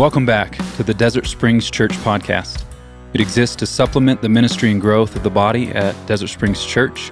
[0.00, 2.64] Welcome back to the Desert Springs Church podcast.
[3.12, 7.10] It exists to supplement the ministry and growth of the body at Desert Springs Church.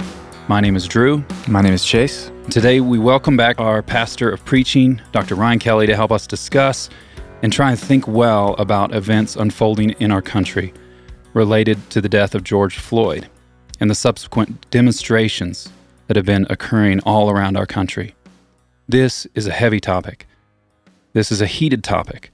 [0.49, 1.23] My name is Drew.
[1.49, 2.33] My name is Chase.
[2.49, 5.35] Today, we welcome back our pastor of preaching, Dr.
[5.35, 6.89] Ryan Kelly, to help us discuss
[7.43, 10.73] and try and think well about events unfolding in our country
[11.35, 13.29] related to the death of George Floyd
[13.81, 15.69] and the subsequent demonstrations
[16.07, 18.15] that have been occurring all around our country.
[18.89, 20.27] This is a heavy topic.
[21.13, 22.31] This is a heated topic,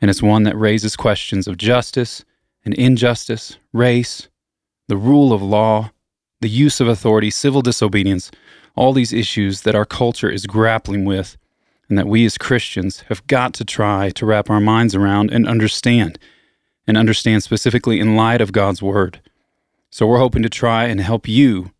[0.00, 2.24] and it's one that raises questions of justice
[2.64, 4.28] and injustice, race,
[4.88, 5.90] the rule of law,
[6.40, 8.30] the use of authority, civil disobedience,
[8.74, 11.36] all these issues that our culture is grappling with
[11.88, 15.48] and that we as Christians have got to try to wrap our minds around and
[15.48, 16.18] understand,
[16.86, 19.20] and understand specifically in light of God's Word.
[19.90, 21.70] So we're hoping to try and help you,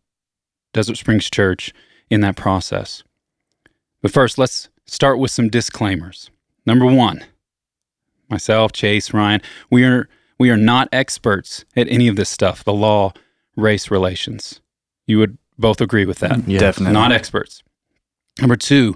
[0.73, 1.73] Desert Springs Church,
[2.09, 3.03] in that process.
[4.01, 6.29] But first, let's start with some disclaimers.
[6.65, 7.25] Number one,
[8.29, 10.07] myself, Chase, Ryan, we are
[10.39, 13.13] we are not experts at any of this stuff, the law,
[13.55, 14.61] race relations.
[15.07, 16.47] You would both agree with that.
[16.47, 16.61] Yes.
[16.61, 16.93] Definitely.
[16.93, 17.63] Not experts.
[18.39, 18.95] Number two,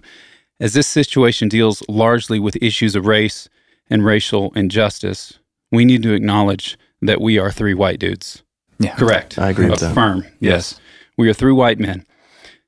[0.59, 3.49] as this situation deals largely with issues of race
[3.89, 5.39] and racial injustice,
[5.71, 8.43] we need to acknowledge that we are three white dudes.
[8.77, 8.95] Yeah.
[8.95, 9.39] Correct.
[9.39, 9.91] I agree with that.
[9.91, 10.25] Affirm.
[10.39, 10.79] Yes.
[11.17, 12.05] We are three white men.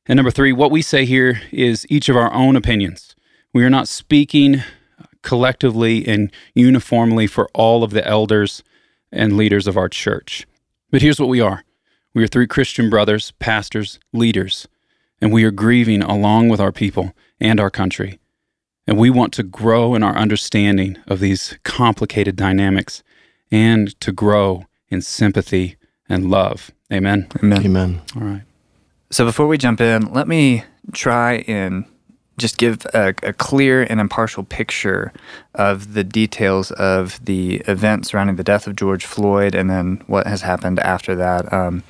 [0.05, 3.15] And number three, what we say here is each of our own opinions.
[3.53, 4.63] We are not speaking
[5.23, 8.63] collectively and uniformly for all of the elders
[9.11, 10.45] and leaders of our church.
[10.91, 11.63] But here's what we are
[12.13, 14.67] we are three Christian brothers, pastors, leaders,
[15.19, 18.19] and we are grieving along with our people and our country.
[18.85, 23.01] And we want to grow in our understanding of these complicated dynamics
[23.49, 25.77] and to grow in sympathy
[26.09, 26.71] and love.
[26.91, 27.27] Amen.
[27.41, 27.65] Amen.
[27.65, 28.01] Amen.
[28.15, 28.43] All right.
[29.09, 31.85] So before we jump in, let me try and
[32.37, 35.13] just give a, a, clear and impartial picture
[35.53, 40.25] of the details of the events surrounding the death of George Floyd and then what
[40.25, 41.51] has happened after that.
[41.53, 41.83] Um,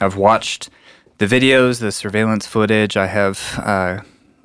[0.00, 0.70] I've watched
[1.18, 2.96] the videos, the surveillance footage.
[2.96, 4.00] I have uh,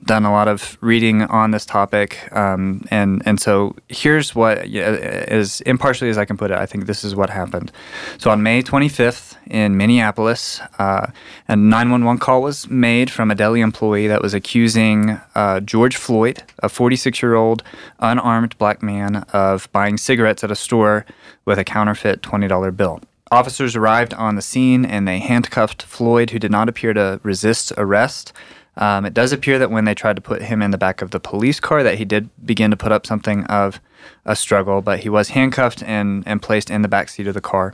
[0.05, 5.61] done a lot of reading on this topic, um, and and so here's what as
[5.61, 6.57] impartially as I can put it.
[6.57, 7.71] I think this is what happened.
[8.17, 11.07] So on May 25th in Minneapolis, uh,
[11.47, 16.43] a 911 call was made from a deli employee that was accusing uh, George Floyd,
[16.59, 17.63] a 46-year-old
[17.99, 21.05] unarmed black man, of buying cigarettes at a store
[21.45, 23.01] with a counterfeit $20 bill.
[23.31, 27.73] Officers arrived on the scene and they handcuffed Floyd, who did not appear to resist
[27.77, 28.31] arrest.
[28.75, 31.11] Um, it does appear that when they tried to put him in the back of
[31.11, 33.79] the police car, that he did begin to put up something of
[34.25, 37.41] a struggle, but he was handcuffed and, and placed in the back seat of the
[37.41, 37.73] car.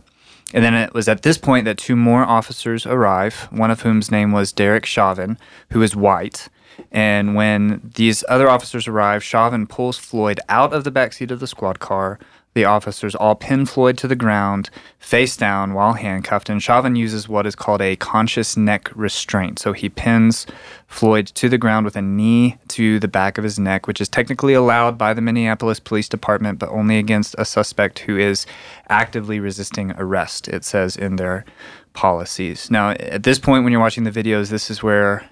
[0.53, 4.11] And then it was at this point that two more officers arrive, one of whom's
[4.11, 5.37] name was Derek Chauvin,
[5.71, 6.49] who is white.
[6.91, 11.39] And when these other officers arrive, Chauvin pulls Floyd out of the back seat of
[11.39, 12.19] the squad car,
[12.53, 17.29] the officers all pin Floyd to the ground, face down while handcuffed, and Chauvin uses
[17.29, 19.59] what is called a conscious neck restraint.
[19.59, 20.47] So he pins
[20.87, 24.09] Floyd to the ground with a knee to the back of his neck, which is
[24.09, 28.45] technically allowed by the Minneapolis Police Department, but only against a suspect who is
[28.89, 31.45] actively resisting arrest, it says in their
[31.93, 32.71] policies.
[32.71, 35.29] Now, at this point, when you're watching the videos, this is where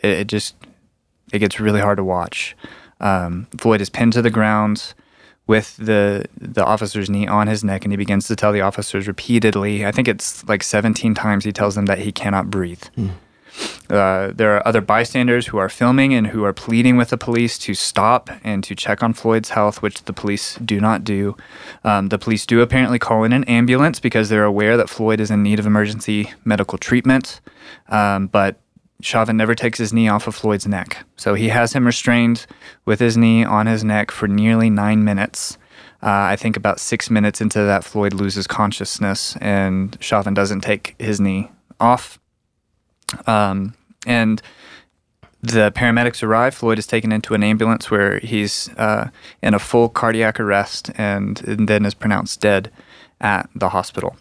[0.00, 0.54] it, it just
[1.32, 2.56] it gets really hard to watch.
[3.00, 4.94] Um, Floyd is pinned to the ground
[5.46, 9.06] with the the officer's knee on his neck and he begins to tell the officers
[9.06, 12.82] repeatedly i think it's like 17 times he tells them that he cannot breathe.
[12.96, 13.10] Mm.
[13.90, 17.58] uh, there are other bystanders who are filming and who are pleading with the police
[17.58, 21.36] to stop and to check on floyd's health which the police do not do.
[21.84, 25.30] Um, the police do apparently call in an ambulance because they're aware that floyd is
[25.30, 27.40] in need of emergency medical treatment.
[27.88, 28.56] Um, but
[29.04, 31.04] Chauvin never takes his knee off of Floyd's neck.
[31.16, 32.46] So he has him restrained
[32.86, 35.58] with his knee on his neck for nearly nine minutes.
[36.02, 40.94] Uh, I think about six minutes into that, Floyd loses consciousness and Chauvin doesn't take
[40.98, 42.18] his knee off.
[43.26, 43.74] Um,
[44.06, 44.40] and
[45.42, 46.54] the paramedics arrive.
[46.54, 49.10] Floyd is taken into an ambulance where he's uh,
[49.42, 52.70] in a full cardiac arrest and, and then is pronounced dead
[53.20, 54.16] at the hospital.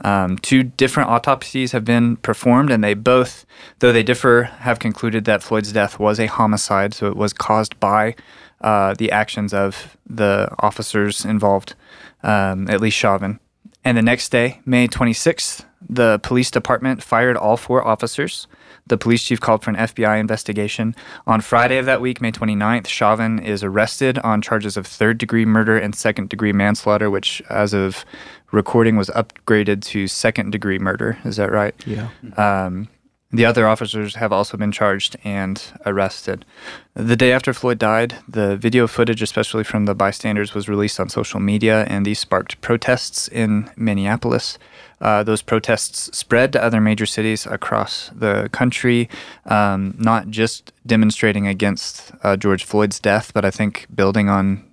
[0.00, 3.44] Um, two different autopsies have been performed, and they both,
[3.80, 7.78] though they differ, have concluded that Floyd's death was a homicide, so it was caused
[7.78, 8.14] by
[8.62, 11.74] uh, the actions of the officers involved,
[12.22, 13.38] um, at least Chauvin.
[13.84, 18.46] And the next day, May 26th, the police department fired all four officers.
[18.86, 20.94] The police chief called for an FBI investigation.
[21.26, 25.44] On Friday of that week, May 29th, Chauvin is arrested on charges of third degree
[25.44, 28.04] murder and second degree manslaughter, which, as of
[28.50, 31.18] recording, was upgraded to second degree murder.
[31.24, 31.74] Is that right?
[31.86, 32.08] Yeah.
[32.36, 32.88] Um,
[33.34, 36.44] The other officers have also been charged and arrested.
[36.92, 41.08] The day after Floyd died, the video footage, especially from the bystanders, was released on
[41.08, 44.58] social media, and these sparked protests in Minneapolis.
[45.02, 49.08] Uh, those protests spread to other major cities across the country,
[49.46, 54.64] um, not just demonstrating against uh, George Floyd's death, but I think building on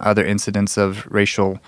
[0.00, 1.58] other incidents of racial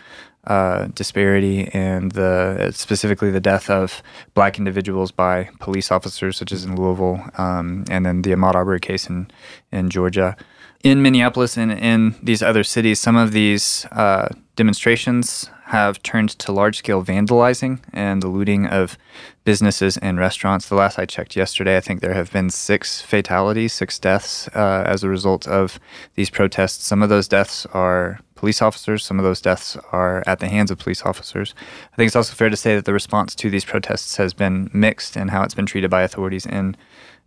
[0.47, 4.03] uh, disparity and the specifically the death of
[4.35, 8.81] black individuals by police officers, such as in Louisville, um, and then the Ahmaud Arbery
[8.81, 9.29] case in
[9.73, 10.37] in Georgia.
[10.85, 16.52] In Minneapolis and in these other cities, some of these uh, demonstrations have turned to
[16.52, 18.96] large scale vandalizing and the looting of
[19.42, 20.68] businesses and restaurants.
[20.68, 24.84] The last I checked yesterday, I think there have been six fatalities, six deaths uh,
[24.86, 25.80] as a result of
[26.14, 26.86] these protests.
[26.86, 30.70] Some of those deaths are police officers, some of those deaths are at the hands
[30.70, 31.52] of police officers.
[31.92, 34.70] I think it's also fair to say that the response to these protests has been
[34.72, 36.76] mixed in how it's been treated by authorities in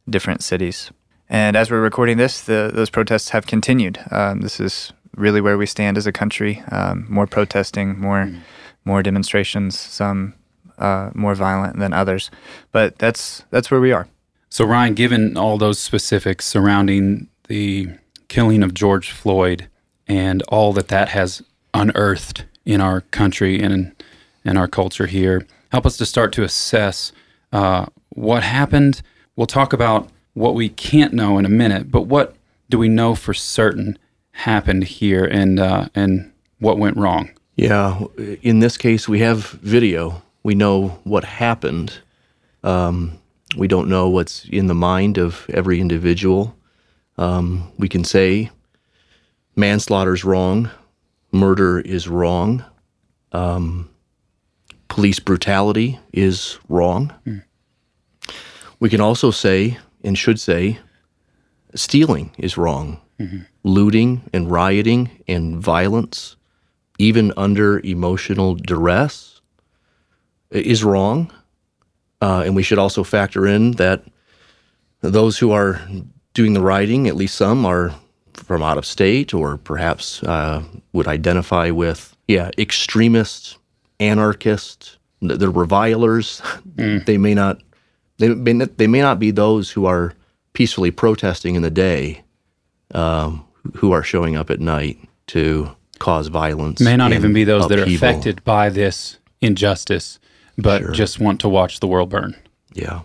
[0.10, 0.92] different cities.
[1.28, 4.00] And as we're recording this, the, those protests have continued.
[4.12, 6.64] Um, this is really where we stand as a country.
[6.72, 8.40] Um, more protesting, more mm.
[8.86, 10.34] more demonstrations, some
[10.78, 12.32] uh, more violent than others,
[12.72, 14.08] but that's that's where we are.
[14.50, 17.90] So Ryan, given all those specifics surrounding the
[18.30, 19.68] killing of George Floyd
[20.08, 23.96] and all that that has unearthed in our country and in,
[24.44, 27.12] in our culture here, help us to start to assess
[27.54, 29.02] uh, what happened.
[29.36, 32.36] We'll talk about what we can't know in a minute, but what
[32.70, 33.98] do we know for certain
[34.40, 37.30] happened here and uh, and what went wrong?
[37.56, 38.06] Yeah,
[38.42, 40.22] in this case, we have video.
[40.44, 42.00] We know what happened.
[42.64, 43.20] Um,
[43.58, 46.56] we don't know what's in the mind of every individual.
[47.18, 48.50] Um, we can say
[49.56, 50.70] manslaughter is wrong,
[51.34, 52.64] murder is wrong,
[53.34, 53.90] um,
[54.88, 57.14] police brutality is wrong.
[57.26, 57.44] Mm.
[58.80, 60.80] We can also say, and should say,
[61.76, 63.02] stealing is wrong.
[63.20, 63.40] Mm-hmm.
[63.64, 66.38] Looting and rioting and violence,
[66.98, 69.42] even under emotional duress,
[70.52, 71.32] is wrong.
[72.22, 74.04] Uh, and we should also factor in that
[75.02, 75.82] those who are
[76.34, 77.94] doing the rioting, at least some, are
[78.34, 80.64] from out of state or perhaps uh,
[80.94, 83.58] would identify with, yeah, extremists,
[84.00, 86.42] anarchists, the revilers.
[86.76, 87.06] Mm.
[87.06, 87.62] They may not,
[88.18, 90.14] they may not, they may not be those who are
[90.54, 92.24] peacefully protesting in the day,
[92.94, 93.46] um,
[93.76, 94.98] who are showing up at night
[95.28, 95.70] to
[96.00, 96.80] cause violence.
[96.80, 97.86] May not even be those upheaval.
[97.86, 100.20] that are affected by this injustice,
[100.58, 100.92] but sure.
[100.92, 102.36] just want to watch the world burn.
[102.74, 103.02] Yeah,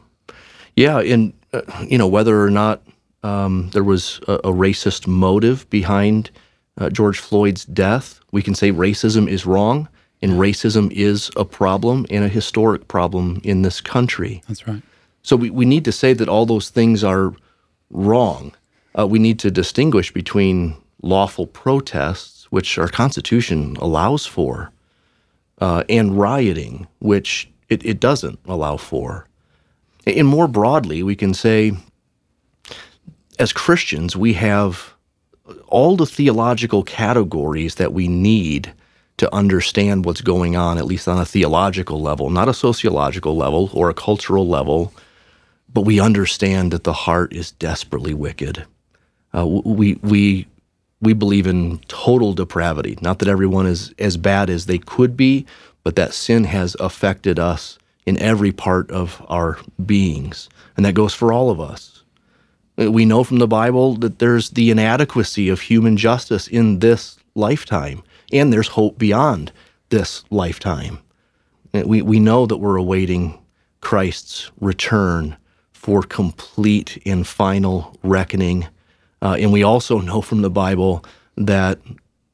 [0.77, 2.83] yeah, and uh, you know whether or not
[3.23, 6.31] um, there was a, a, racist motive behind
[6.79, 9.89] uh, George Floyd's death, we can say racism is wrong,
[10.21, 14.43] and racism is a problem and a historic problem in this country.
[14.49, 14.83] That's right.
[15.23, 17.33] So we, we need to say that all those things are
[17.91, 18.53] wrong.
[18.99, 24.73] Uh, we need to distinguish between lawful protests, which our Constitution allows for,
[25.61, 29.27] uh, and rioting, which it, it doesn't allow for.
[30.07, 31.73] And more broadly, we can say
[33.39, 34.95] as Christians, we have
[35.67, 38.73] all the theological categories that we need
[39.17, 43.71] to understand what's going on, at least on a theological level, not a sociological level
[43.73, 44.93] or a cultural level,
[45.73, 48.65] but we understand that the heart is desperately wicked.
[49.37, 50.47] Uh, we we
[51.01, 52.97] we believe in total depravity.
[53.01, 55.47] Not that everyone is as bad as they could be,
[55.83, 61.15] but that sin has affected us in every part of our beings, and that goes
[61.15, 62.03] for all of us.
[62.81, 67.19] Uh, we know from the Bible that there's the inadequacy of human justice in this
[67.35, 69.53] lifetime, and there's hope beyond
[69.91, 70.99] this lifetime.
[71.73, 73.39] Uh, we, we know that we're awaiting
[73.81, 75.37] Christ's return
[75.73, 78.67] for complete and final reckoning.
[79.25, 81.03] Uh, and we also know from the Bible
[81.37, 81.81] that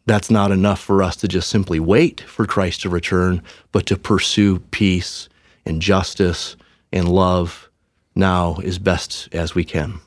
[0.07, 3.97] that's not enough for us to just simply wait for Christ to return, but to
[3.97, 5.29] pursue peace
[5.65, 6.57] and justice
[6.93, 7.71] and love
[8.17, 10.01] now as best as we can.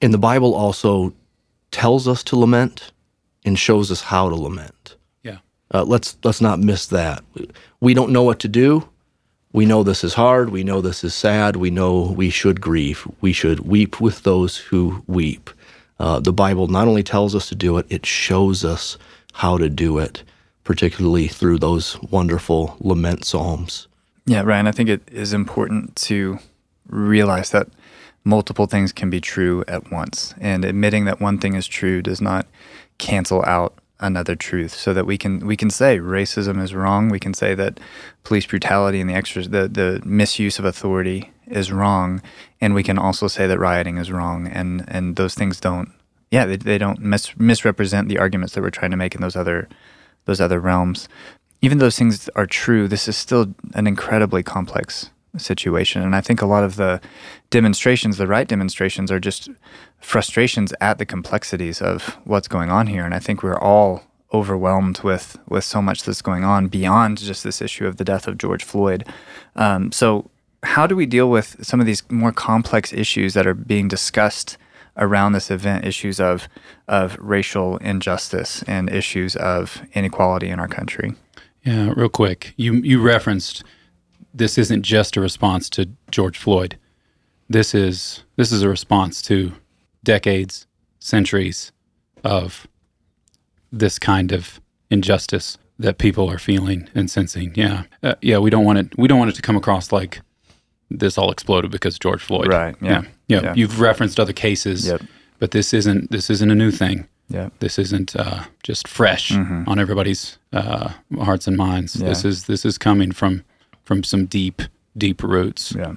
[0.00, 1.12] And the Bible also
[1.70, 2.92] tells us to lament
[3.44, 4.96] and shows us how to lament.
[5.22, 5.38] Yeah.
[5.70, 7.22] Uh, let's let's not miss that.
[7.80, 8.88] We don't know what to do.
[9.52, 10.48] We know this is hard.
[10.48, 11.56] We know this is sad.
[11.56, 13.06] We know we should grieve.
[13.20, 15.50] We should weep with those who weep.
[16.02, 18.98] Uh, the Bible not only tells us to do it, it shows us
[19.34, 20.24] how to do it,
[20.64, 23.86] particularly through those wonderful lament psalms.
[24.26, 26.40] Yeah, Ryan, I think it is important to
[26.88, 27.68] realize that
[28.24, 30.34] multiple things can be true at once.
[30.40, 32.48] And admitting that one thing is true does not
[32.98, 37.20] cancel out another truth so that we can we can say racism is wrong we
[37.20, 37.78] can say that
[38.24, 42.22] police brutality and the extra the, the misuse of authority is wrong,
[42.60, 45.92] and we can also say that rioting is wrong, and and those things don't.
[46.30, 49.36] Yeah, they, they don't mis- misrepresent the arguments that we're trying to make in those
[49.36, 49.68] other
[50.24, 51.08] those other realms.
[51.60, 56.02] Even those things are true, this is still an incredibly complex situation.
[56.02, 57.00] And I think a lot of the
[57.50, 59.48] demonstrations, the right demonstrations, are just
[60.00, 63.04] frustrations at the complexities of what's going on here.
[63.04, 64.02] And I think we're all
[64.34, 68.26] overwhelmed with with so much that's going on beyond just this issue of the death
[68.26, 69.06] of George Floyd.
[69.56, 70.30] Um, so,
[70.62, 74.56] how do we deal with some of these more complex issues that are being discussed
[74.96, 75.84] around this event?
[75.84, 76.48] Issues of
[76.88, 81.14] of racial injustice and issues of inequality in our country.
[81.64, 83.64] Yeah, real quick, you you referenced
[84.34, 86.78] this isn't just a response to George Floyd.
[87.48, 89.52] This is this is a response to
[90.04, 90.66] decades,
[91.00, 91.72] centuries
[92.24, 92.66] of
[93.70, 97.52] this kind of injustice that people are feeling and sensing.
[97.54, 98.38] Yeah, uh, yeah.
[98.38, 98.98] We don't want it.
[98.98, 100.20] We don't want it to come across like
[100.98, 102.48] this all exploded because George Floyd.
[102.48, 102.74] Right.
[102.80, 103.02] Yeah.
[103.28, 103.42] Yeah.
[103.42, 103.54] yeah.
[103.54, 105.02] You've referenced other cases, yep.
[105.38, 106.10] but this isn't.
[106.10, 107.06] This isn't a new thing.
[107.28, 107.48] Yeah.
[107.60, 109.68] This isn't uh, just fresh mm-hmm.
[109.68, 111.96] on everybody's uh, hearts and minds.
[111.96, 112.08] Yeah.
[112.08, 113.44] This is this is coming from
[113.84, 114.62] from some deep
[114.96, 115.74] deep roots.
[115.76, 115.94] Yeah.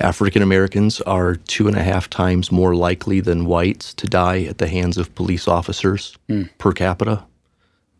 [0.00, 4.58] African Americans are two and a half times more likely than whites to die at
[4.58, 6.50] the hands of police officers mm.
[6.58, 7.24] per capita.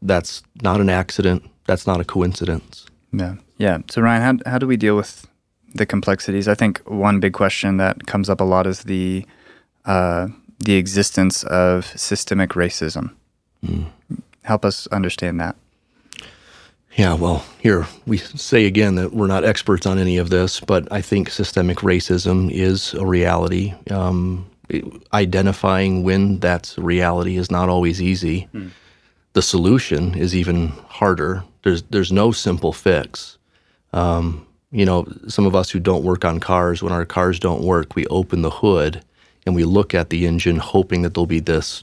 [0.02, 1.48] That's not an accident.
[1.66, 2.86] That's not a coincidence.
[3.12, 3.36] Yeah.
[3.56, 3.78] Yeah.
[3.88, 5.26] So, Ryan, how, how do we deal with
[5.74, 6.48] the complexities?
[6.48, 9.26] I think one big question that comes up a lot is the,
[9.84, 10.28] uh,
[10.58, 13.12] the existence of systemic racism.
[13.64, 13.86] Mm.
[14.42, 15.56] Help us understand that.
[16.96, 20.90] Yeah, well, here we say again that we're not experts on any of this, but
[20.92, 23.74] I think systemic racism is a reality.
[23.90, 24.48] Um,
[25.12, 28.42] identifying when that's reality is not always easy.
[28.52, 28.68] Hmm.
[29.32, 31.42] The solution is even harder.
[31.64, 33.38] There's there's no simple fix.
[33.92, 37.62] Um, you know, some of us who don't work on cars, when our cars don't
[37.62, 39.02] work, we open the hood
[39.46, 41.82] and we look at the engine, hoping that there'll be this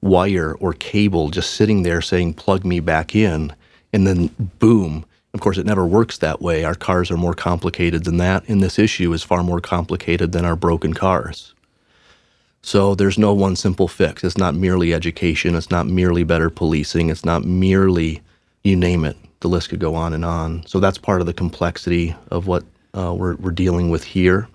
[0.00, 3.52] wire or cable just sitting there saying, "Plug me back in."
[3.92, 5.04] and then boom.
[5.34, 6.64] Of course, it never works that way.
[6.64, 10.44] Our cars are more complicated than that, and this issue is far more complicated than
[10.44, 11.54] our broken cars.
[12.62, 14.24] So there's no one simple fix.
[14.24, 15.54] It's not merely education.
[15.54, 17.08] It's not merely better policing.
[17.08, 18.20] It's not merely,
[18.64, 19.16] you name it.
[19.40, 20.66] The list could go on and on.
[20.66, 22.64] So that's part of the complexity of what
[22.96, 24.48] uh, we're, we're dealing with here.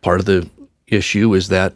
[0.00, 0.48] Part of the
[0.88, 1.74] issue is that,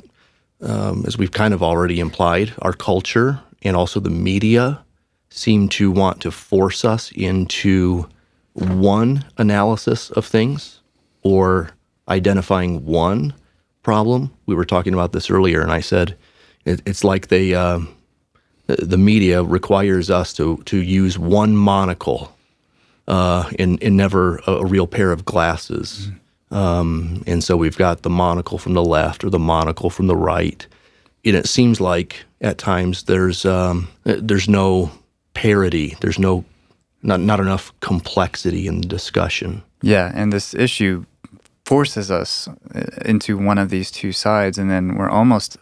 [0.60, 4.82] um, as we've kind of already implied, our culture and also the media
[5.30, 8.08] seem to want to force us into
[8.54, 10.80] one analysis of things
[11.22, 11.70] or
[12.08, 13.34] identifying one
[13.82, 14.32] problem.
[14.46, 16.16] We were talking about this earlier, and I said
[16.64, 17.80] it, it's like they, uh,
[18.66, 22.36] the media requires us to, to use one monocle
[23.08, 26.08] uh, and, and never a, a, real pair of glasses.
[26.08, 26.54] Mm-hmm.
[26.54, 30.16] Um, and so we've got the monocle from the left or the monocle from the
[30.16, 30.66] right.
[31.24, 34.92] And it seems like at times there's um, there's no
[35.34, 35.96] parity.
[36.00, 36.44] There's no
[37.02, 39.62] not not enough complexity in the discussion.
[39.82, 41.04] Yeah, and this issue
[41.64, 45.56] forces us uh, into one of these two sides, and then we're almost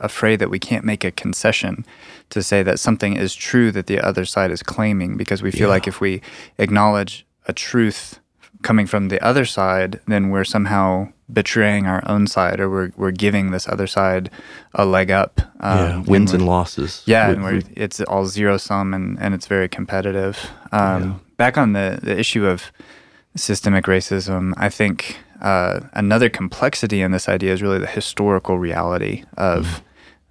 [0.00, 1.84] afraid that we can't make a concession
[2.30, 5.68] to say that something is true that the other side is claiming because we feel
[5.68, 5.74] yeah.
[5.74, 6.20] like if we
[6.58, 8.20] acknowledge a truth
[8.62, 13.10] coming from the other side, then we're somehow betraying our own side, or we're we're
[13.10, 14.30] giving this other side
[14.74, 15.40] a leg up.
[15.60, 17.02] Um, yeah, wins and losses.
[17.06, 20.50] Yeah, and we're, it's all zero sum, and and it's very competitive.
[20.72, 21.14] Um, yeah.
[21.36, 22.72] Back on the the issue of
[23.36, 29.24] systemic racism, I think uh, another complexity in this idea is really the historical reality
[29.36, 29.80] of mm.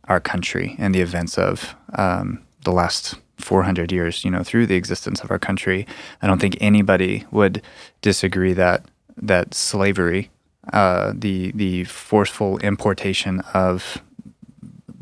[0.10, 4.75] Our country and the events of um, the last 400 years, you know, through the
[4.75, 5.88] existence of our country.
[6.22, 7.62] I don't think anybody would
[8.01, 8.86] disagree that
[9.22, 10.30] that slavery,
[10.74, 14.01] uh, the the forceful importation of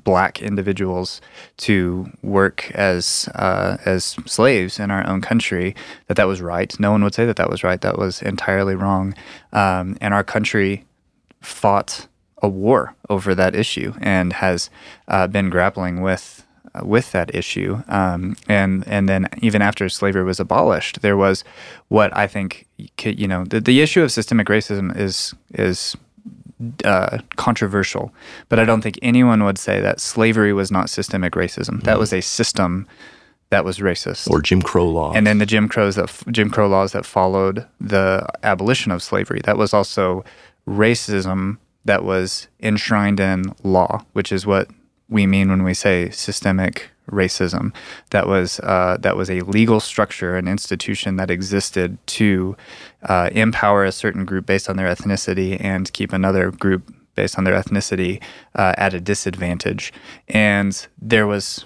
[0.03, 1.19] black individuals
[1.57, 5.75] to work as uh, as slaves in our own country,
[6.07, 6.79] that that was right.
[6.79, 7.81] No one would say that that was right.
[7.81, 9.13] That was entirely wrong.
[9.51, 10.85] Um, and our country
[11.41, 12.07] fought
[12.41, 14.69] a war over that issue and has
[15.07, 17.81] uh, been grappling with uh, with that issue.
[17.87, 21.43] Um, and and then even after slavery was abolished, there was
[21.87, 22.67] what I think
[23.03, 25.95] you know the, the issue of systemic racism is is
[26.83, 28.13] uh, controversial,
[28.49, 31.83] but I don't think anyone would say that slavery was not systemic racism.
[31.83, 31.99] That mm-hmm.
[31.99, 32.87] was a system
[33.49, 36.67] that was racist, or Jim Crow laws, and then the Jim Crows that Jim Crow
[36.67, 39.41] laws that followed the abolition of slavery.
[39.43, 40.25] That was also
[40.67, 44.69] racism that was enshrined in law, which is what
[45.09, 47.73] we mean when we say systemic racism.
[48.09, 52.55] That was uh, that was a legal structure, an institution that existed to
[53.03, 57.45] uh, empower a certain group based on their ethnicity and keep another group based on
[57.45, 58.21] their ethnicity
[58.55, 59.93] uh, at a disadvantage.
[60.27, 61.65] And there was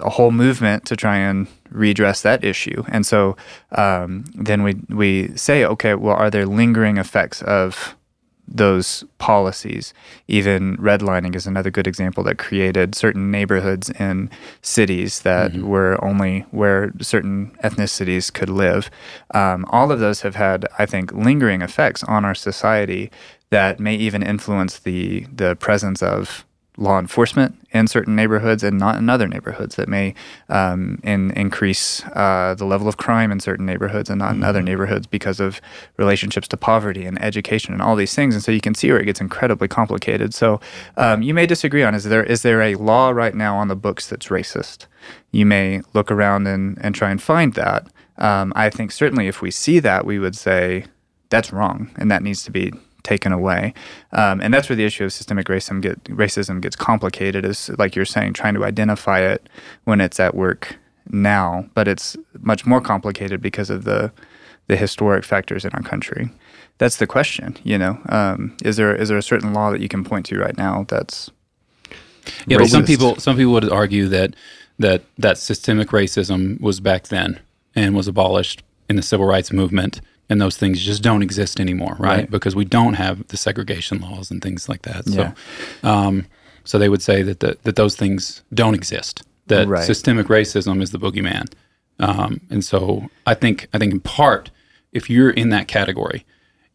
[0.00, 2.84] a whole movement to try and redress that issue.
[2.88, 3.36] And so
[3.72, 7.95] um, then we we say, okay, well, are there lingering effects of
[8.48, 9.92] those policies.
[10.28, 14.30] Even redlining is another good example that created certain neighborhoods in
[14.62, 15.66] cities that mm-hmm.
[15.66, 18.90] were only where certain ethnicities could live.
[19.34, 23.10] Um, all of those have had, I think, lingering effects on our society
[23.50, 26.45] that may even influence the the presence of
[26.76, 30.14] law enforcement in certain neighborhoods and not in other neighborhoods that may
[30.48, 34.42] um, in, increase uh, the level of crime in certain neighborhoods and not mm-hmm.
[34.42, 34.66] in other mm-hmm.
[34.66, 35.60] neighborhoods because of
[35.96, 38.34] relationships to poverty and education and all these things.
[38.34, 40.34] And so you can see where it gets incredibly complicated.
[40.34, 40.60] So
[40.96, 43.76] um, you may disagree on is there is there a law right now on the
[43.76, 44.86] books that's racist?
[45.30, 47.86] You may look around and, and try and find that.
[48.18, 50.86] Um, I think certainly if we see that, we would say
[51.28, 52.72] that's wrong and that needs to be
[53.06, 53.72] taken away.
[54.12, 57.94] Um, and that's where the issue of systemic racism, get, racism gets complicated, is like
[57.94, 59.48] you're saying, trying to identify it
[59.84, 60.76] when it's at work
[61.10, 61.64] now.
[61.74, 64.12] But it's much more complicated because of the
[64.68, 66.28] the historic factors in our country.
[66.78, 67.56] That's the question.
[67.62, 70.38] You know, um, is there is there a certain law that you can point to
[70.38, 71.30] right now that's
[72.46, 74.34] yeah, but some people some people would argue that
[74.78, 77.40] that that systemic racism was back then
[77.74, 81.96] and was abolished in the civil rights movement and those things just don't exist anymore,
[81.98, 82.18] right?
[82.18, 82.30] right?
[82.30, 85.06] Because we don't have the segregation laws and things like that.
[85.06, 85.34] Yeah.
[85.82, 86.26] So, um,
[86.64, 89.22] so they would say that the, that those things don't exist.
[89.46, 89.84] That right.
[89.84, 91.52] systemic racism is the boogeyman,
[92.00, 94.50] um, and so I think I think in part,
[94.92, 96.26] if you're in that category,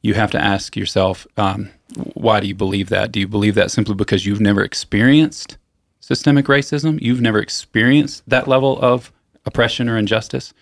[0.02, 1.70] you have to ask yourself, um,
[2.14, 3.12] why do you believe that?
[3.12, 5.58] Do you believe that simply because you've never experienced
[6.00, 7.02] systemic racism?
[7.02, 9.12] You've never experienced that level of
[9.46, 10.54] oppression or injustice.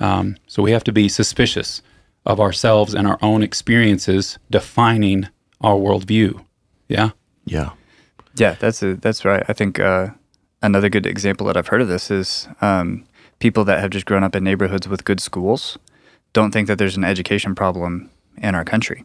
[0.00, 1.82] Um, so we have to be suspicious
[2.28, 5.26] of ourselves and our own experiences defining
[5.62, 6.44] our worldview.
[6.86, 7.10] Yeah.
[7.44, 7.70] Yeah.
[8.36, 9.42] Yeah, that's a, that's right.
[9.48, 10.10] I think uh,
[10.62, 13.04] another good example that I've heard of this is um,
[13.40, 15.78] people that have just grown up in neighborhoods with good schools
[16.34, 19.04] don't think that there's an education problem in our country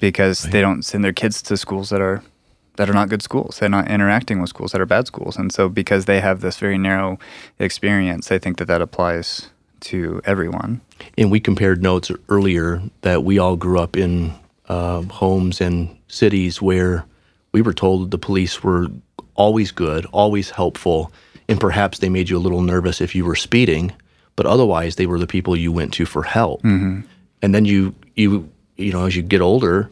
[0.00, 0.52] because right.
[0.52, 2.22] they don't send their kids to schools that are
[2.76, 3.58] that are not good schools.
[3.58, 6.56] They're not interacting with schools that are bad schools, and so because they have this
[6.56, 7.18] very narrow
[7.58, 9.50] experience, they think that that applies
[9.82, 10.80] to everyone.
[11.16, 14.32] And we compared notes earlier that we all grew up in
[14.68, 17.04] uh, homes and cities where
[17.52, 18.88] we were told the police were
[19.34, 21.10] always good, always helpful,
[21.48, 23.92] and perhaps they made you a little nervous if you were speeding,
[24.36, 26.62] but otherwise they were the people you went to for help.
[26.62, 27.00] Mm-hmm.
[27.42, 29.90] And then you you you know as you get older,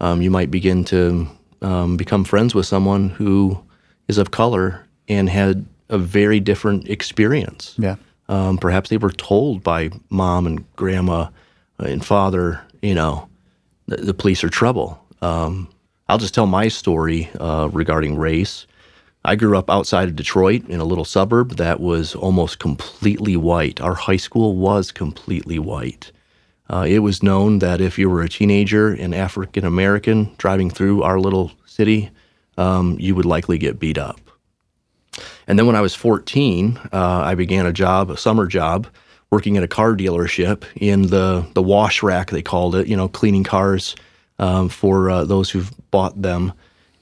[0.00, 1.28] um, you might begin to
[1.62, 3.62] um, become friends with someone who
[4.08, 7.74] is of color and had a very different experience.
[7.78, 7.96] Yeah.
[8.28, 11.28] Um, perhaps they were told by mom and grandma
[11.78, 13.28] and father, you know,
[13.86, 15.00] the, the police are trouble.
[15.22, 15.68] Um,
[16.08, 18.66] I'll just tell my story uh, regarding race.
[19.24, 23.80] I grew up outside of Detroit in a little suburb that was almost completely white.
[23.80, 26.12] Our high school was completely white.
[26.70, 31.02] Uh, it was known that if you were a teenager and African American driving through
[31.02, 32.10] our little city,
[32.56, 34.20] um, you would likely get beat up.
[35.46, 38.86] And then when I was 14, uh, I began a job, a summer job,
[39.30, 43.08] working at a car dealership in the the wash rack they called it, you know,
[43.08, 43.96] cleaning cars
[44.38, 46.52] um, for uh, those who've bought them.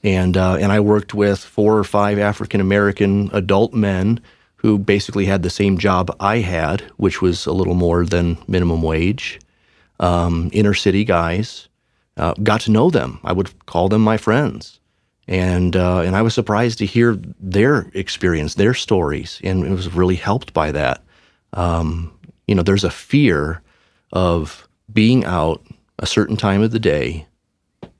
[0.03, 4.19] And uh, and I worked with four or five African American adult men
[4.57, 8.81] who basically had the same job I had, which was a little more than minimum
[8.81, 9.39] wage.
[9.99, 11.67] Um, inner city guys.
[12.17, 13.19] Uh, got to know them.
[13.25, 14.79] I would call them my friends
[15.27, 19.93] and uh, and I was surprised to hear their experience, their stories, and it was
[19.93, 21.03] really helped by that.
[21.53, 23.61] Um, you know, there's a fear
[24.11, 25.63] of being out
[25.99, 27.25] a certain time of the day,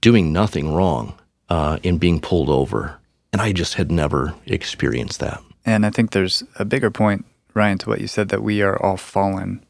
[0.02, 1.18] doing nothing wrong,
[1.50, 3.00] uh, and being pulled over,
[3.34, 5.42] and I just had never experienced that.
[5.66, 8.82] And I think there's a bigger point, Ryan, to what you said that we are
[8.82, 9.66] all fallen.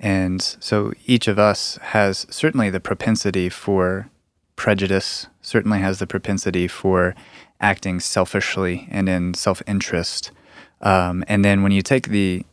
[0.00, 4.08] And so each of us has certainly the propensity for
[4.56, 7.14] prejudice, certainly has the propensity for
[7.60, 10.30] acting selfishly and in self interest.
[10.80, 12.44] Um, and then when you take the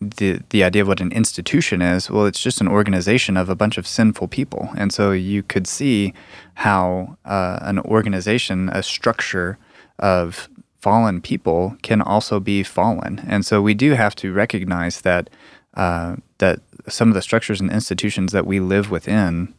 [0.00, 3.56] the the idea of what an institution is, well, it's just an organization of a
[3.56, 6.14] bunch of sinful people, and so you could see
[6.54, 9.58] how uh, an organization, a structure
[9.98, 10.48] of
[10.80, 15.30] fallen people, can also be fallen, and so we do have to recognize that
[15.74, 19.52] uh, that some of the structures and institutions that we live within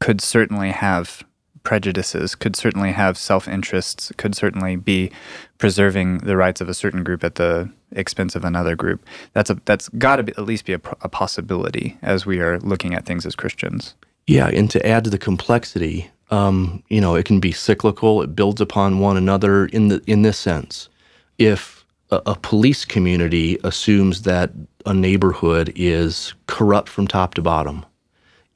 [0.00, 1.24] could certainly have
[1.68, 5.12] prejudices, could certainly have self interests, could certainly be
[5.58, 9.04] preserving the rights of a certain group at the expense of another group.
[9.34, 12.94] That's a that's got to at least be a, a possibility as we are looking
[12.94, 13.94] at things as Christians.
[14.26, 18.22] Yeah, and to add to the complexity, um, you know, it can be cyclical.
[18.22, 20.88] It builds upon one another in the in this sense.
[21.36, 24.52] If a, a police community assumes that
[24.86, 27.84] a neighborhood is corrupt from top to bottom,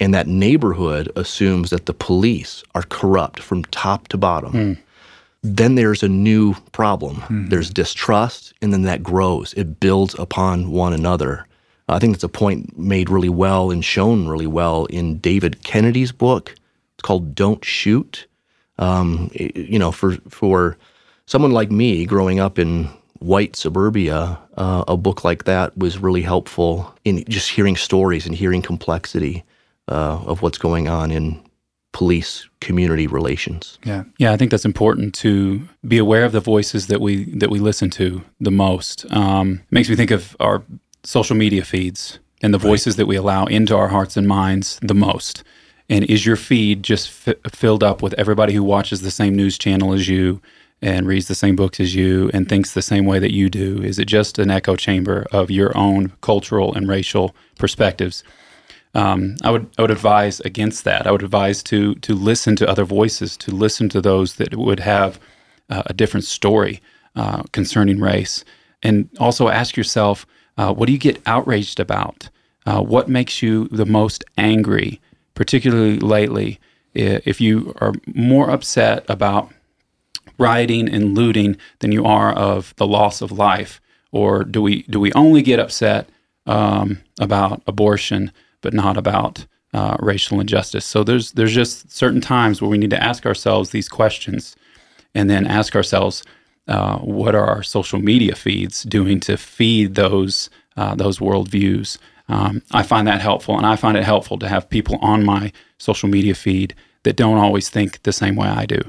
[0.00, 4.78] and that neighborhood assumes that the police are corrupt from top to bottom, mm.
[5.42, 7.16] then there's a new problem.
[7.16, 7.48] Mm-hmm.
[7.48, 9.55] There's distrust, and then that grows.
[9.55, 11.46] It builds upon one another.
[11.88, 16.12] I think it's a point made really well and shown really well in David Kennedy's
[16.12, 16.55] book.
[16.94, 18.26] It's called "Don't Shoot."
[18.78, 20.76] Um, you know, for for
[21.26, 26.22] someone like me growing up in white suburbia, uh, a book like that was really
[26.22, 29.44] helpful in just hearing stories and hearing complexity
[29.88, 31.42] uh, of what's going on in
[31.92, 33.79] police community relations.
[33.85, 34.05] Yeah.
[34.18, 37.59] Yeah, I think that's important to be aware of the voices that we that we
[37.59, 39.11] listen to the most.
[39.12, 40.62] Um, makes me think of our
[41.05, 42.99] social media feeds and the voices right.
[42.99, 45.45] that we allow into our hearts and minds the most.
[45.88, 49.59] And is your feed just f- filled up with everybody who watches the same news
[49.59, 50.40] channel as you
[50.81, 53.83] and reads the same books as you and thinks the same way that you do?
[53.83, 58.25] Is it just an echo chamber of your own cultural and racial perspectives?
[58.94, 61.07] Um, I would I would advise against that.
[61.07, 64.81] I would advise to to listen to other voices, to listen to those that would
[64.81, 65.18] have
[65.70, 66.83] uh, a different story
[67.16, 68.44] uh, concerning race,
[68.83, 70.26] and also ask yourself,
[70.59, 72.28] uh, what do you get outraged about?
[72.66, 75.00] Uh, what makes you the most angry,
[75.35, 76.61] particularly lately?
[76.94, 79.50] If you are more upset about
[80.38, 83.81] rioting and looting than you are of the loss of life?
[84.11, 86.09] Or do we do we only get upset
[86.46, 90.85] um, about abortion, but not about uh, racial injustice?
[90.85, 94.57] So there's there's just certain times where we need to ask ourselves these questions,
[95.14, 96.22] and then ask ourselves,
[96.68, 101.98] uh, what are our social media feeds doing to feed those uh, those worldviews?
[102.29, 105.53] Um, I find that helpful, and I find it helpful to have people on my
[105.79, 108.81] social media feed that don't always think the same way I do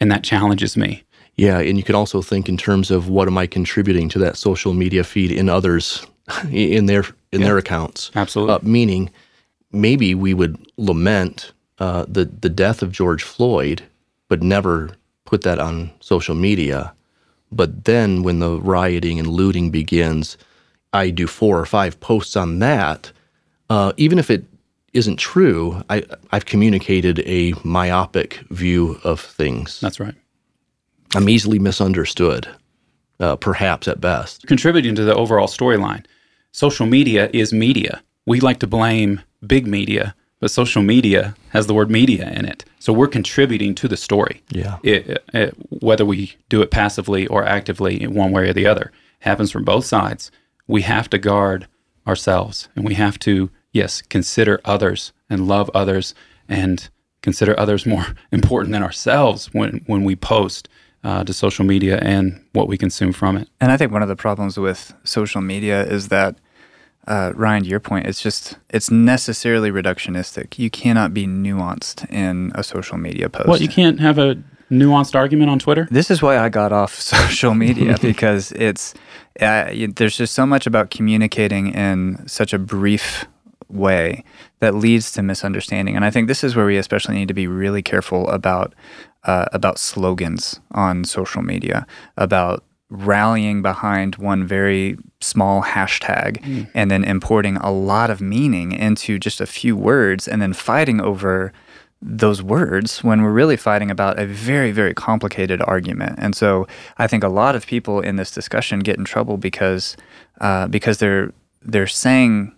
[0.00, 1.04] and that challenges me.
[1.36, 4.36] Yeah, and you can also think in terms of what am I contributing to that
[4.36, 6.04] social media feed in others
[6.50, 8.10] in their in yeah, their accounts.
[8.14, 8.54] Absolutely.
[8.54, 9.10] Uh, meaning,
[9.72, 13.82] maybe we would lament uh, the the death of George Floyd,
[14.28, 14.90] but never
[15.24, 16.92] put that on social media.
[17.50, 20.36] But then, when the rioting and looting begins,
[20.92, 23.12] I do four or five posts on that.
[23.70, 24.44] Uh, even if it
[24.92, 29.80] isn't true, I, I've communicated a myopic view of things.
[29.80, 30.14] That's right.
[31.14, 32.48] I'm easily misunderstood,
[33.20, 34.46] uh, perhaps at best.
[34.46, 36.04] Contributing to the overall storyline,
[36.52, 38.02] social media is media.
[38.26, 42.64] We like to blame big media, but social media has the word media in it.
[42.78, 44.42] So we're contributing to the story.
[44.50, 44.78] Yeah.
[44.82, 48.92] It, it, whether we do it passively or actively in one way or the other,
[49.20, 50.30] happens from both sides.
[50.66, 51.66] We have to guard
[52.06, 56.14] ourselves and we have to yes, consider others and love others
[56.48, 56.88] and
[57.22, 60.68] consider others more important than ourselves when, when we post
[61.04, 63.48] uh, to social media and what we consume from it.
[63.60, 66.36] And I think one of the problems with social media is that,
[67.06, 70.58] uh, Ryan, to your point, it's just, it's necessarily reductionistic.
[70.58, 73.48] You cannot be nuanced in a social media post.
[73.48, 75.88] Well, you can't have a nuanced argument on Twitter?
[75.90, 78.94] This is why I got off social media because it's,
[79.40, 83.26] uh, there's just so much about communicating in such a brief
[83.68, 84.24] way
[84.60, 85.94] that leads to misunderstanding.
[85.94, 88.74] And I think this is where we especially need to be really careful about
[89.24, 96.70] uh, about slogans on social media, about rallying behind one very small hashtag mm.
[96.74, 100.98] and then importing a lot of meaning into just a few words and then fighting
[100.98, 101.52] over
[102.00, 107.06] those words when we're really fighting about a very very complicated argument and so i
[107.06, 109.94] think a lot of people in this discussion get in trouble because
[110.40, 112.54] uh, because they're they're saying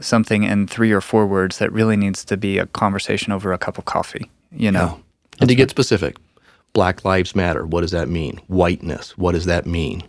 [0.00, 3.58] something in three or four words that really needs to be a conversation over a
[3.58, 4.96] cup of coffee, you know?
[4.96, 5.02] Yeah.
[5.40, 6.16] And to get specific,
[6.72, 8.40] Black Lives Matter, what does that mean?
[8.46, 10.02] Whiteness, what does that mean?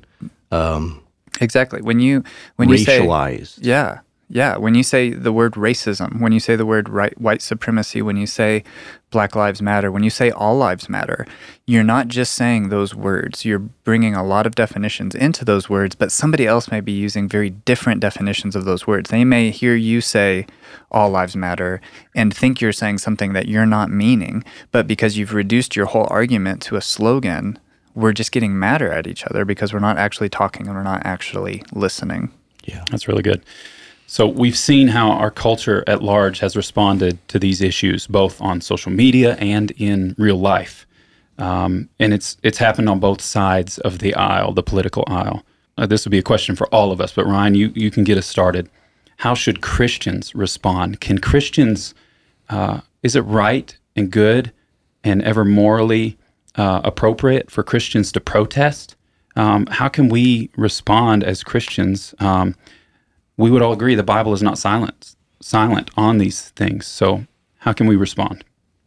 [0.52, 1.02] Um,
[1.42, 1.82] exactly.
[1.82, 2.24] When you
[2.58, 3.56] when you racialized.
[3.56, 4.00] say yeah,
[4.34, 8.02] yeah, when you say the word racism, when you say the word right, white supremacy,
[8.02, 8.64] when you say
[9.12, 11.28] Black Lives Matter, when you say all lives matter,
[11.68, 13.46] you're not just saying those words.
[13.46, 17.30] You're bringing a lot of definitions into those words, but somebody else may be using
[17.30, 19.12] very different definitions of those words.
[19.12, 20.48] They may hear you say
[20.90, 21.80] all lives matter
[22.16, 26.08] and think you're saying something that you're not meaning, but because you've reduced your whole
[26.10, 27.60] argument to a slogan,
[27.94, 31.06] we're just getting madder at each other because we're not actually talking and we're not
[31.06, 32.32] actually listening.
[32.64, 32.84] Yeah.
[32.90, 33.44] That's really good.
[34.14, 38.62] So we've seen how our culture at large has responded to these issues, both on
[38.62, 40.86] social media and in real life.
[41.40, 45.42] Um, and it's it's happened on both sides of the aisle, the political aisle.
[45.80, 48.04] Uh, this would be a question for all of us, but Ryan, you, you can
[48.04, 48.70] get us started.
[49.18, 51.02] How should Christians respond?
[51.02, 51.96] Can Christians,
[52.50, 54.52] uh, is it right and good
[55.04, 56.20] and ever morally
[56.54, 58.96] uh, appropriate for Christians to protest?
[59.36, 62.14] Um, how can we respond as Christians?
[62.20, 62.54] Um,
[63.38, 66.88] we would all agree the Bible is not silent silent on these things.
[66.88, 67.26] So
[67.58, 68.44] how can we respond?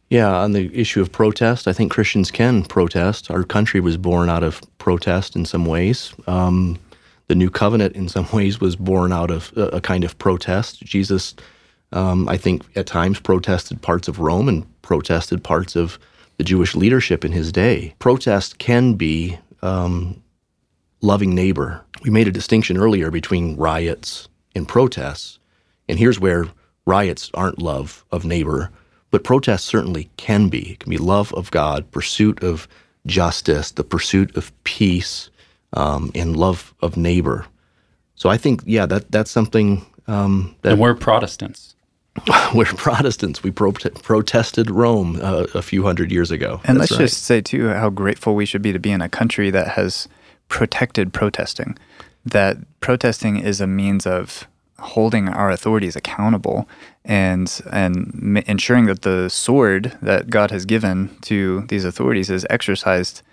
[0.09, 3.29] Yeah, on the issue of protest, I think Christians can protest.
[3.29, 6.13] Our country was born out of protest in some ways.
[6.27, 6.79] Um,
[7.27, 10.81] the new covenant, in some ways, was born out of a, kind of protest.
[10.81, 11.35] Jesus,
[11.91, 15.99] um, I think, at times protested parts of Rome and protested parts of
[16.37, 17.93] the Jewish leadership in his day.
[17.99, 20.21] Protest can be um,
[21.01, 21.83] loving neighbor.
[22.03, 25.39] We made a distinction earlier between riots and protests,
[25.87, 26.47] and here's where
[26.85, 28.71] riots aren't love of neighbor
[29.11, 30.71] but protests certainly can be.
[30.71, 32.67] It can be love of God, pursuit of
[33.05, 35.29] justice, the pursuit of peace,
[35.73, 37.45] um, and love of neighbor.
[38.15, 41.75] So I think, yeah, that that's something um, that and we're Protestants.
[42.53, 43.43] we're Protestants.
[43.43, 46.59] We pro- protested Rome uh, a few hundred years ago.
[46.65, 47.05] And that's let's right.
[47.05, 50.07] just say too how grateful we should be to be in a country that has
[50.49, 51.77] protected protesting.
[52.31, 54.47] That protesting is a means of
[54.79, 56.67] holding our authorities accountable
[57.03, 63.23] and and ensuring that the sword that God has given to these authorities is exercised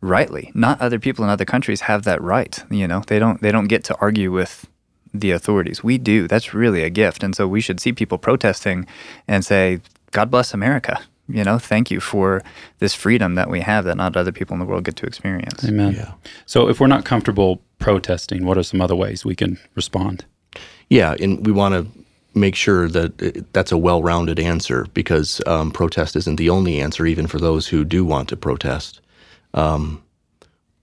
[0.00, 0.50] rightly.
[0.54, 2.62] Not other people in other countries have that right.
[2.70, 4.66] You know, they don't they don't get to argue with
[5.12, 5.82] the authorities.
[5.82, 6.28] We do.
[6.28, 7.22] That's really a gift.
[7.22, 8.86] And so we should see people protesting
[9.26, 9.80] and say,
[10.12, 11.00] God bless America.
[11.32, 12.42] You know, thank you for
[12.78, 15.64] this freedom that we have that not other people in the world get to experience.
[15.64, 15.94] Amen.
[15.94, 16.12] Yeah.
[16.46, 20.24] So if we're not comfortable protesting, what are some other ways we can respond?
[20.88, 22.00] Yeah, and we want to
[22.34, 27.26] make sure that that's a well-rounded answer because um, protest isn't the only answer, even
[27.26, 29.00] for those who do want to protest.
[29.54, 30.02] Um,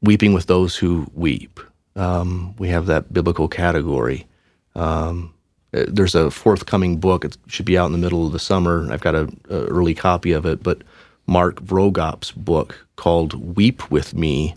[0.02, 1.60] weeping with those who weep.
[1.96, 4.28] Um, we have that biblical category.
[4.76, 5.37] Um, uh,
[5.72, 7.26] there's a forthcoming book.
[7.26, 8.88] It should be out in the middle of the summer.
[8.92, 10.82] I've got an early copy of it, but
[11.28, 14.56] Mark Vroegop's book called "Weep with Me,"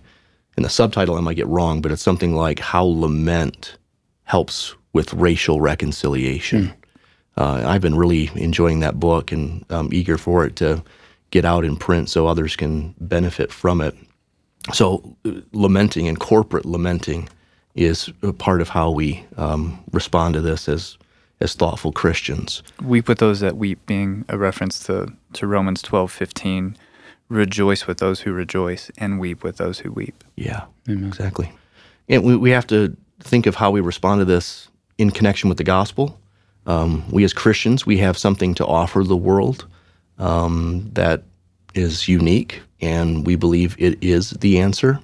[0.56, 3.76] and the subtitle I might get wrong, but it's something like "How Lament
[4.30, 6.66] Helps with racial reconciliation.
[6.66, 6.74] Mm.
[7.36, 10.84] Uh, I've been really enjoying that book and I'm eager for it to
[11.32, 13.96] get out in print so others can benefit from it.
[14.72, 17.28] So, uh, lamenting and corporate lamenting
[17.74, 20.96] is a part of how we um, respond to this as
[21.40, 22.62] as thoughtful Christians.
[22.82, 26.76] Weep with those that weep, being a reference to, to Romans twelve fifteen.
[27.28, 30.24] Rejoice with those who rejoice, and weep with those who weep.
[30.36, 31.06] Yeah, Amen.
[31.06, 31.52] exactly.
[32.08, 35.58] And we, we have to think of how we respond to this in connection with
[35.58, 36.20] the gospel.
[36.66, 39.66] Um, we as Christians, we have something to offer the world
[40.18, 41.22] um, that
[41.74, 44.98] is unique, and we believe it is the answer.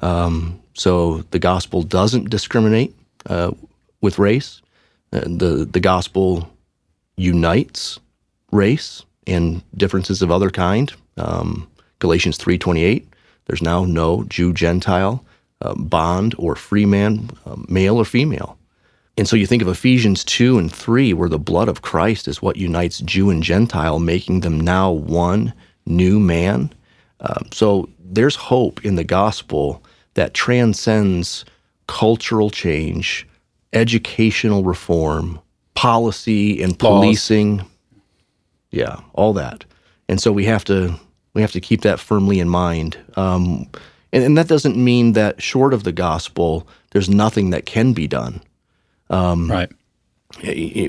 [0.00, 2.92] Um, so the gospel doesn't discriminate
[3.26, 3.52] uh,
[4.00, 4.60] with race.
[5.12, 6.48] Uh, the the gospel
[7.16, 7.98] unites
[8.50, 10.92] race and differences of other kind.
[11.16, 13.08] Um, Galatians three twenty eight.
[13.46, 15.24] There's now no Jew Gentile,
[15.60, 18.56] uh, bond or free man, uh, male or female.
[19.18, 22.40] And so you think of Ephesians 2 and 3, where the blood of Christ is
[22.40, 25.52] what unites Jew and Gentile, making them now one
[25.84, 26.72] new man.
[27.20, 29.82] Uh, so there's hope in the gospel
[30.14, 31.44] that transcends
[31.88, 33.26] cultural change,
[33.72, 35.40] educational reform,
[35.74, 37.58] policy and policing.
[37.58, 37.66] Laws.
[38.70, 39.64] Yeah, all that.
[40.08, 40.98] And so we have to
[41.34, 42.98] we have to keep that firmly in mind.
[43.16, 43.68] Um,
[44.12, 48.06] and, and that doesn't mean that short of the gospel, there's nothing that can be
[48.06, 48.42] done.
[49.10, 49.70] Um, right.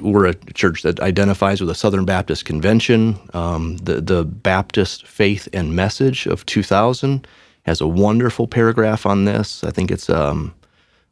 [0.02, 3.20] We're a church that identifies with the Southern Baptist Convention.
[3.34, 7.28] Um, the the Baptist Faith and Message of 2000
[7.66, 9.64] has a wonderful paragraph on this.
[9.64, 10.54] I think it's um,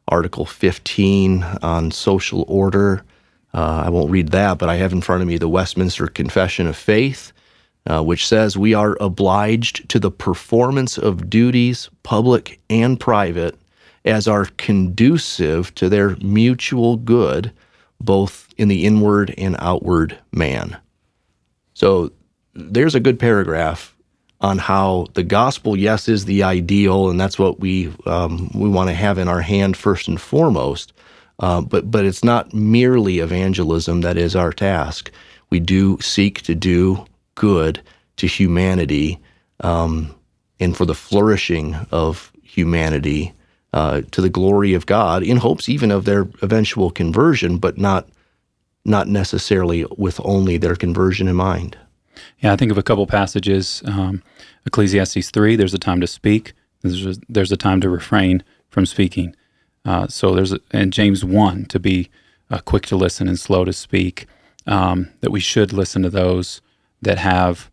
[0.08, 3.04] Article 15 on social order.
[3.54, 6.66] Uh, I won't read that, but I have in front of me the Westminster Confession
[6.66, 7.32] of Faith,
[7.86, 13.56] uh, which says we are obliged to the performance of duties, public and private,
[14.04, 17.52] as are conducive to their mutual good,
[18.00, 20.76] both in the inward and outward man.
[21.74, 22.10] So
[22.54, 23.91] there's a good paragraph
[24.42, 28.90] on how the gospel, yes, is the ideal, and that's what we um, we want
[28.90, 30.92] to have in our hand first and foremost.
[31.38, 35.10] Uh, but but it's not merely evangelism that is our task.
[35.50, 37.80] We do seek to do good
[38.16, 39.18] to humanity
[39.60, 40.14] um,
[40.60, 43.32] and for the flourishing of humanity
[43.72, 48.08] uh, to the glory of God in hopes even of their eventual conversion, but not
[48.84, 51.78] not necessarily with only their conversion in mind.
[52.40, 53.82] Yeah, I think of a couple passages.
[53.86, 54.22] Um,
[54.66, 58.86] Ecclesiastes 3, there's a time to speak, there's a, there's a time to refrain from
[58.86, 59.34] speaking.
[59.84, 62.10] Uh, so there's, a, and James 1, to be
[62.50, 64.26] uh, quick to listen and slow to speak,
[64.66, 66.60] um, that we should listen to those
[67.00, 67.70] that have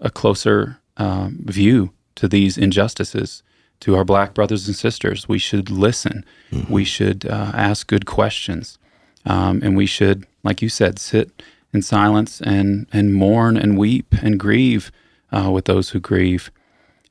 [0.00, 3.42] a closer um, view to these injustices
[3.80, 5.28] to our black brothers and sisters.
[5.28, 6.24] We should listen.
[6.50, 6.72] Mm-hmm.
[6.72, 8.78] We should uh, ask good questions.
[9.24, 11.42] Um, and we should, like you said, sit
[11.72, 14.90] in silence and, and mourn and weep and grieve
[15.32, 16.50] uh, with those who grieve.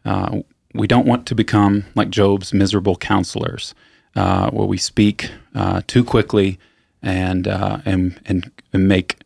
[0.05, 0.39] Uh,
[0.73, 3.73] we don't want to become like Job's miserable counselors,
[4.15, 6.59] uh, where we speak uh, too quickly
[7.01, 9.17] and, uh, and, and, and make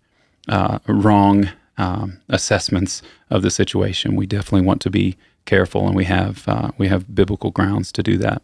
[0.88, 4.16] wrong um, assessments of the situation.
[4.16, 8.04] We definitely want to be careful, and we have uh, we have biblical grounds to
[8.04, 8.42] do that.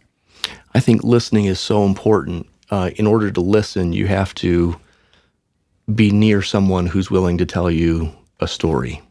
[0.73, 2.47] I think listening is so important.
[2.69, 4.77] Uh, in order to listen, you have to
[5.93, 9.01] be near someone who's willing to tell you a story.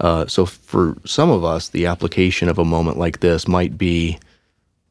[0.00, 4.18] Uh, so, for some of us, the application of a moment like this might be,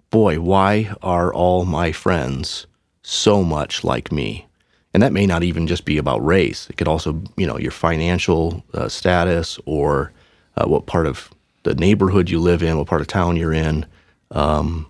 [0.09, 2.65] "Boy, why are all my friends
[3.03, 4.45] so much like me?"
[4.93, 6.67] And that may not even just be about race.
[6.69, 10.11] It could also, you know, your financial uh, status or
[10.55, 11.29] uh, what part of
[11.63, 13.85] the neighborhood you live in, what part of town you're in.
[14.31, 14.87] Um,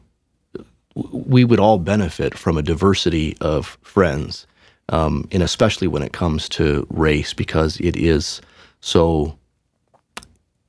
[0.94, 4.46] we would all benefit from a diversity of friends,
[4.90, 8.42] um, and especially when it comes to race, because it is
[8.82, 9.38] so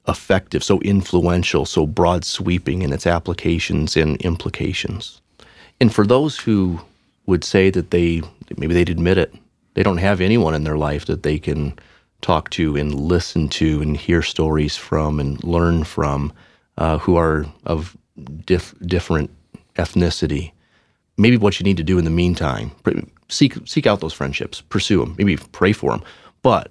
[0.09, 5.21] effective, so influential, so broad sweeping in its applications and implications.
[5.81, 6.81] And for those who
[7.27, 8.23] would say that they
[8.57, 9.35] maybe they'd admit it,
[9.75, 11.79] they don't have anyone in their life that they can
[12.23, 16.33] talk to and listen to and hear stories from and learn from
[16.79, 17.97] uh, who are of
[18.47, 19.31] dif- different
[19.77, 20.53] ethnicity.
[21.19, 22.73] Maybe what you need to do in the meantime,
[23.29, 26.03] seek seek out those friendships, pursue them, maybe pray for them.
[26.43, 26.71] But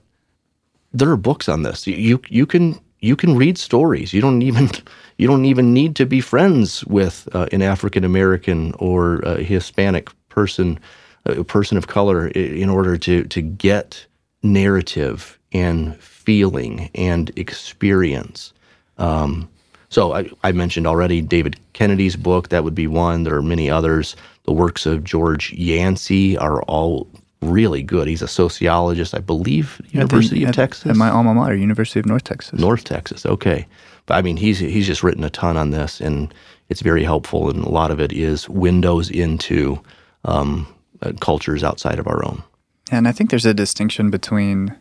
[0.93, 1.87] there are books on this.
[1.87, 4.13] You you can you can read stories.
[4.13, 4.69] You don't even
[5.17, 10.09] you don't even need to be friends with uh, an African American or a Hispanic
[10.29, 10.79] person,
[11.25, 14.05] a person of color, in order to to get
[14.43, 18.53] narrative and feeling and experience.
[18.97, 19.49] Um,
[19.89, 22.49] so I, I, mentioned already David Kennedy's book.
[22.49, 23.23] That would be one.
[23.23, 24.15] There are many others.
[24.45, 27.07] The works of George Yancey are all
[27.41, 28.07] really good.
[28.07, 30.91] He's a sociologist, I believe, University of at, Texas.
[30.91, 32.59] At my alma mater, University of North Texas.
[32.59, 33.25] North Texas.
[33.25, 33.67] Okay,
[34.05, 36.33] but I mean, he's he's just written a ton on this, and
[36.69, 37.49] it's very helpful.
[37.49, 39.81] And a lot of it is windows into
[40.23, 40.67] um,
[41.01, 42.43] uh, cultures outside of our own.
[42.91, 44.75] And I think there's a distinction between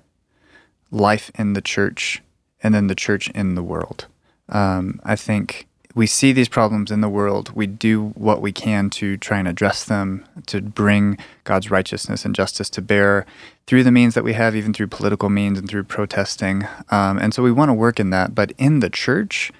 [0.90, 2.22] life in the church
[2.62, 4.06] and then the church in the world.
[4.48, 7.52] Um, I think we see these problems in the world.
[7.54, 12.34] We do what we can to try and address them, to bring God's righteousness and
[12.34, 13.26] justice to bear
[13.66, 16.66] through the means that we have, even through political means and through protesting.
[16.90, 18.34] Um, and so we want to work in that.
[18.34, 19.52] But in the church,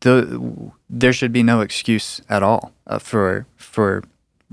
[0.00, 4.04] the, there should be no excuse at all uh, for for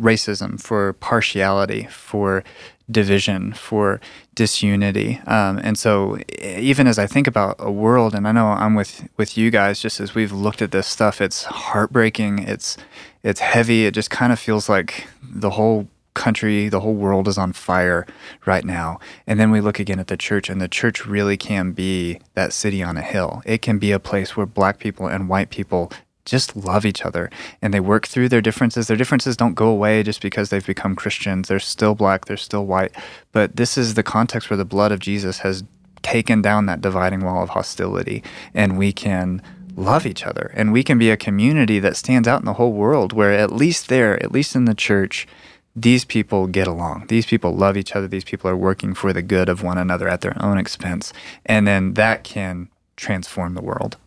[0.01, 2.43] racism, for partiality, for
[2.89, 4.01] division, for
[4.35, 5.19] disunity.
[5.27, 9.07] Um, and so, even as I think about a world, and I know I'm with
[9.17, 12.39] with you guys, just as we've looked at this stuff, it's heartbreaking.
[12.39, 12.77] It's
[13.23, 13.85] it's heavy.
[13.85, 18.05] It just kind of feels like the whole country, the whole world is on fire
[18.45, 18.99] right now.
[19.25, 22.53] And then we look again at the church, and the church really can be that
[22.53, 23.41] city on a hill.
[23.45, 25.91] It can be a place where black people and white people
[26.25, 27.29] just love each other
[27.61, 28.87] and they work through their differences.
[28.87, 31.47] Their differences don't go away just because they've become Christians.
[31.47, 32.91] They're still black, they're still white.
[33.31, 35.63] But this is the context where the blood of Jesus has
[36.01, 39.41] taken down that dividing wall of hostility and we can
[39.75, 42.73] love each other and we can be a community that stands out in the whole
[42.73, 45.27] world where at least there, at least in the church,
[45.75, 47.05] these people get along.
[47.07, 48.07] These people love each other.
[48.07, 51.13] These people are working for the good of one another at their own expense.
[51.45, 53.97] And then that can transform the world.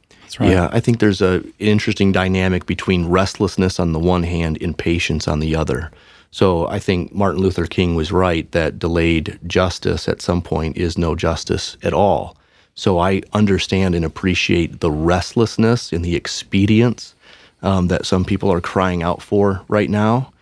[0.40, 0.51] Right.
[0.51, 4.77] Yeah, I think there's a, an interesting dynamic between restlessness on the one hand and
[4.77, 5.90] patience on the other.
[6.31, 10.99] So I think Martin Luther King was right that delayed justice at some point is
[10.99, 12.37] no justice at all.
[12.75, 17.14] So I understand and appreciate the restlessness and the expedience
[17.62, 20.33] um, that some people are crying out for right now.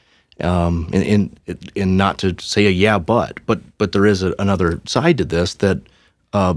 [0.41, 1.05] Um, and,
[1.47, 5.19] and, and not to say a yeah, but but but there is a, another side
[5.19, 5.79] to this that
[6.33, 6.55] uh,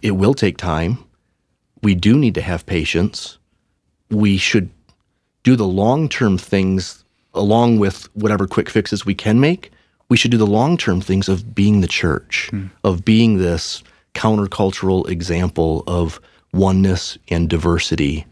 [0.00, 0.98] it will take time
[1.84, 3.38] we do need to have patience.
[4.10, 4.70] We should
[5.44, 7.04] do the long term things
[7.34, 9.70] along with whatever quick fixes we can make.
[10.08, 12.70] We should do the long term things of being the church, mm.
[12.82, 16.20] of being this countercultural example of
[16.52, 18.26] oneness and diversity,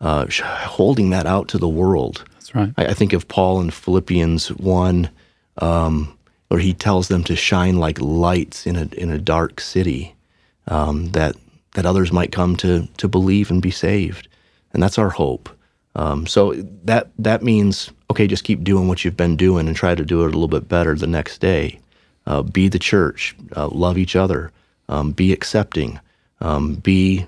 [0.00, 2.24] uh, holding that out to the world.
[2.34, 2.72] That's right.
[2.76, 5.10] I, I, think of Paul in Philippians 1
[5.58, 6.18] um,
[6.50, 10.14] or he tells them to shine like lights in a in a dark city,
[10.66, 11.36] um, that
[11.74, 14.28] that others might come to to believe and be saved,
[14.72, 15.48] and that's our hope.
[15.94, 16.54] Um, so
[16.84, 20.22] that that means okay, just keep doing what you've been doing and try to do
[20.22, 21.78] it a little bit better the next day.
[22.26, 24.52] Uh, be the church, uh, love each other,
[24.88, 25.98] um, be accepting,
[26.40, 27.26] um, be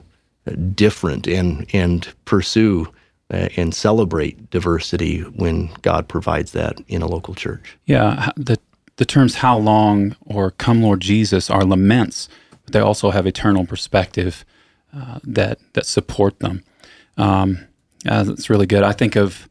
[0.74, 2.86] different, and and pursue
[3.32, 7.78] uh, and celebrate diversity when God provides that in a local church.
[7.86, 8.58] Yeah, the
[8.96, 12.28] the terms "how long" or "come, Lord Jesus" are laments,
[12.72, 14.44] they also have eternal perspective
[14.94, 16.62] uh, that that support them.
[17.16, 17.66] Um,
[18.08, 18.82] uh, that's really good.
[18.82, 19.48] I think of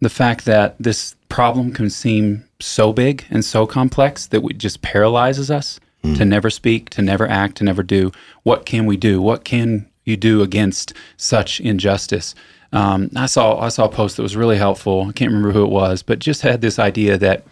[0.00, 4.82] the fact that this problem can seem so big and so complex that it just
[4.82, 6.16] paralyzes us mm.
[6.16, 8.12] to never speak, to never act, to never do.
[8.42, 9.20] What can we do?
[9.20, 12.34] What can you do against such injustice?
[12.72, 15.06] Um, I saw I saw a post that was really helpful.
[15.08, 17.44] I can't remember who it was, but just had this idea that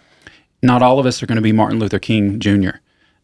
[0.62, 2.78] not all of us are going to be Martin Luther King Jr.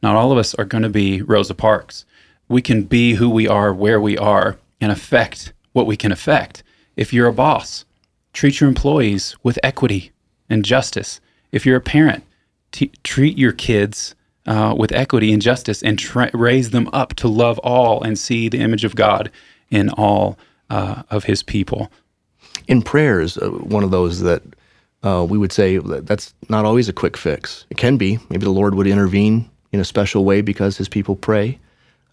[0.04, 2.04] Not all of us are going to be Rosa Parks.
[2.46, 6.62] We can be who we are, where we are, and affect what we can affect.
[6.94, 7.86] If you're a boss,
[8.34, 10.12] treat your employees with equity
[10.50, 11.22] and justice.
[11.52, 12.22] If you're a parent,
[12.70, 17.26] t- treat your kids uh, with equity and justice and tra- raise them up to
[17.26, 19.30] love all and see the image of God
[19.70, 20.36] in all
[20.68, 21.90] uh, of His people.
[22.68, 24.42] In prayers, uh, one of those that
[25.02, 27.64] uh, we would say that that's not always a quick fix.
[27.70, 28.18] It can be.
[28.28, 31.58] Maybe the Lord would intervene in a special way because His people pray.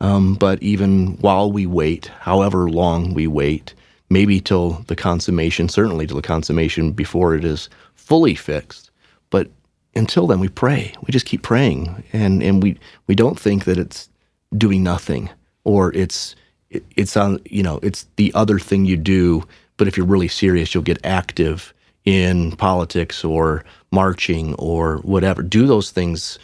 [0.01, 3.75] Um, but even while we wait, however long we wait,
[4.09, 8.89] maybe till the consummation, certainly till the consummation before it is fully fixed.
[9.29, 9.51] But
[9.95, 10.93] until then, we pray.
[11.05, 14.09] We just keep praying, and and we we don't think that it's
[14.57, 15.29] doing nothing
[15.63, 16.35] or it's
[16.71, 19.47] it, it's on you know it's the other thing you do.
[19.77, 25.43] But if you're really serious, you'll get active in politics or marching or whatever.
[25.43, 26.39] Do those things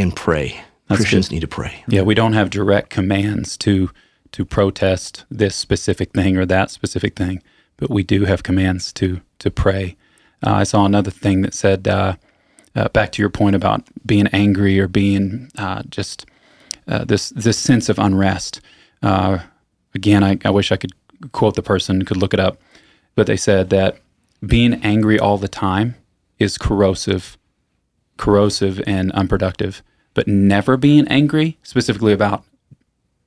[0.00, 0.60] and pray.
[0.88, 1.34] That's Christians good.
[1.36, 1.84] need to pray.
[1.88, 3.90] Yeah, we don't have direct commands to
[4.32, 7.42] to protest this specific thing or that specific thing,
[7.78, 9.96] but we do have commands to to pray.
[10.46, 12.14] Uh, I saw another thing that said, uh,
[12.76, 16.26] uh, back to your point about being angry or being uh, just
[16.86, 18.60] uh, this this sense of unrest.
[19.02, 19.38] Uh,
[19.94, 20.92] again, I, I wish I could
[21.32, 22.60] quote the person, could look it up,
[23.14, 24.00] but they said that
[24.46, 25.96] being angry all the time
[26.38, 27.36] is corrosive,
[28.16, 29.82] corrosive and unproductive.
[30.18, 32.42] But never being angry, specifically about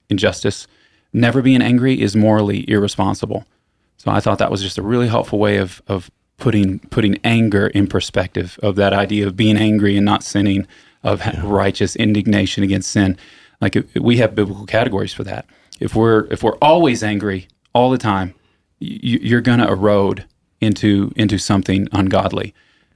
[0.09, 0.67] injustice,
[1.13, 3.45] never being angry is morally irresponsible.
[3.95, 7.67] So I thought that was just a really helpful way of of putting putting anger
[7.67, 10.67] in perspective of that idea of being angry and not sinning,
[11.01, 11.39] of yeah.
[11.45, 13.17] righteous indignation against sin.
[13.61, 15.45] Like we have biblical categories for that.
[15.79, 18.33] If we're if we're always angry all the time,
[18.79, 20.25] you, are going to erode
[20.59, 22.53] into into something ungodly.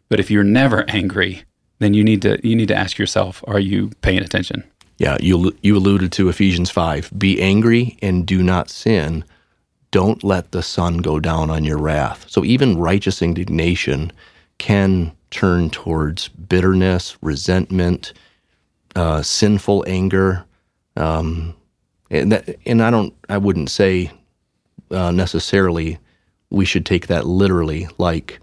[0.10, 1.46] But if you're never angry,
[1.80, 4.64] then you need to you need to ask yourself, are you paying attention?
[4.98, 7.12] Yeah, you you alluded to Ephesians 5.
[7.18, 9.26] Be angry and do not sin.
[9.92, 12.26] Don't let the sun go down on your wrath.
[12.30, 14.12] So even righteous indignation
[14.58, 18.14] can turn towards bitterness, resentment,
[18.96, 20.46] uh, sinful anger,
[20.96, 21.56] um,
[22.10, 24.12] and that, and I don't I wouldn't say
[24.92, 25.98] uh, necessarily
[26.50, 27.88] we should take that literally.
[27.98, 28.40] Like,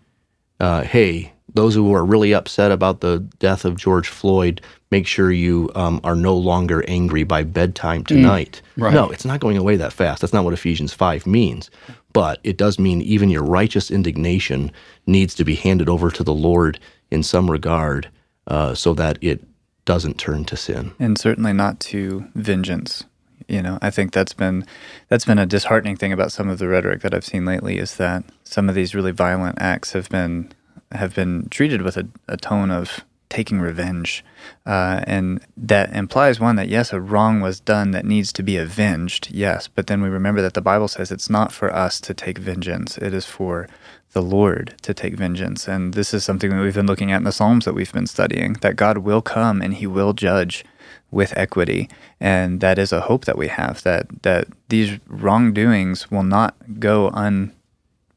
[0.60, 5.30] uh, hey, those who are really upset about the death of George Floyd, make sure
[5.30, 8.08] you um, are no longer angry by bedtime mm.
[8.08, 8.62] tonight.
[8.76, 8.94] Mm, right.
[8.94, 10.20] No, it's not going away that fast.
[10.20, 11.70] That's not what Ephesians 5 means.
[12.12, 14.70] But it does mean even your righteous indignation
[15.06, 16.78] needs to be handed over to the Lord
[17.10, 18.10] in some regard
[18.46, 19.42] uh, so that it
[19.84, 20.92] doesn't turn to sin.
[20.98, 23.04] And certainly not to vengeance.
[23.48, 24.64] You know, I think that's been
[25.08, 27.96] that's been a disheartening thing about some of the rhetoric that I've seen lately is
[27.96, 30.52] that some of these really violent acts have been
[30.94, 34.22] have been treated with a, a tone of taking revenge.
[34.66, 38.58] Uh, and that implies one that yes, a wrong was done that needs to be
[38.58, 39.68] avenged, yes.
[39.68, 42.98] But then we remember that the Bible says it's not for us to take vengeance,
[42.98, 43.68] it is for
[44.12, 45.66] the Lord to take vengeance.
[45.66, 48.06] And this is something that we've been looking at in the Psalms that we've been
[48.06, 50.64] studying that God will come and he will judge
[51.10, 51.88] with equity.
[52.20, 57.08] And that is a hope that we have that, that these wrongdoings will not go
[57.14, 57.52] un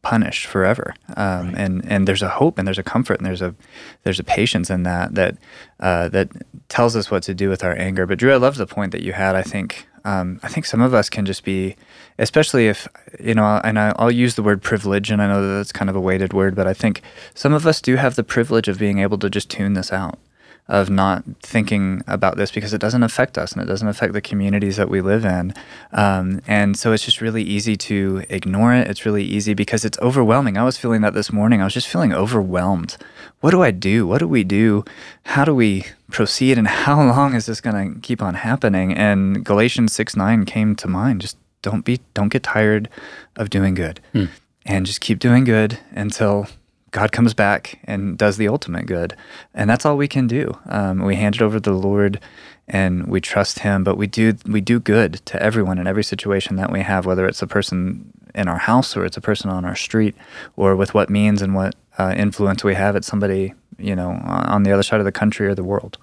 [0.06, 0.94] punished forever.
[1.18, 1.58] Um, right.
[1.58, 3.56] And and there's a hope and there's a comfort and there's a
[4.04, 5.36] there's a patience in that that
[5.80, 6.30] uh, that
[6.70, 8.06] tells us what to do with our anger.
[8.06, 9.36] But Drew, I love the point that you had.
[9.36, 11.76] I think um, I think some of us can just be,
[12.20, 12.88] especially if
[13.20, 15.96] you know, and I'll use the word privilege, and I know that that's kind of
[15.96, 17.02] a weighted word, but I think
[17.34, 20.20] some of us do have the privilege of being able to just tune this out.
[20.68, 24.22] Of not thinking about this because it doesn't affect us and it doesn't affect the
[24.22, 25.54] communities that we live in.
[25.92, 28.88] Um, and so it's just really easy to ignore it.
[28.88, 30.58] It's really easy because it's overwhelming.
[30.58, 31.62] I was feeling that this morning.
[31.62, 32.98] I was just feeling overwhelmed.
[33.42, 34.08] What do I do?
[34.08, 34.84] What do we do?
[35.24, 36.58] How do we proceed?
[36.58, 38.92] And how long is this going to keep on happening?
[38.94, 41.22] And Galatians 6 9 came to mind.
[41.22, 42.90] Just don't be, don't get tired
[43.36, 44.00] of doing good.
[44.14, 44.26] Hmm.
[44.66, 46.48] And just keep doing good until
[46.96, 49.18] God comes back and does the ultimate good.
[49.54, 50.58] And that's all we can do.
[50.68, 52.22] Um, we hand it over to the Lord
[52.70, 56.56] and we trust him, but we do we do good to everyone in every situation
[56.56, 59.66] that we have, whether it's a person in our house or it's a person on
[59.66, 60.16] our street
[60.56, 64.64] or with what means and what uh, influence we have at somebody, you know, on
[64.64, 65.98] the other side of the country or the world.